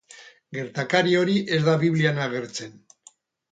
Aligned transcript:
Gertakari 0.57 1.13
hori 1.19 1.37
ez 1.57 1.61
da 1.69 1.77
Biblian 1.85 2.25
agertzen. 2.27 2.77